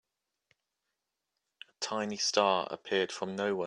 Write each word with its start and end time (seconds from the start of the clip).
A 1.69 1.71
tiny 1.79 2.17
star 2.17 2.67
appeared 2.71 3.11
from 3.11 3.35
nowhere. 3.35 3.59